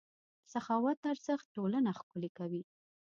د 0.03 0.03
سخاوت 0.53 0.99
ارزښت 1.11 1.45
ټولنه 1.55 1.91
ښکلې 1.99 2.29
کوي. 2.37 2.63